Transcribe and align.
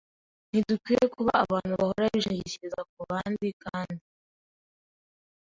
Ntidukwiriye 0.49 1.05
kuba 1.15 1.31
abantu 1.43 1.73
bahora 1.81 2.05
bishingikiriza 2.15 2.81
ku 2.91 2.97
bandi 3.09 3.47
kandi 3.63 4.03